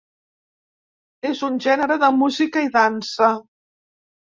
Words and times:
És 1.33 1.43
un 1.49 1.59
gènere 1.67 1.99
de 2.05 2.11
música 2.23 2.65
i 2.71 2.73
dansa. 2.79 3.31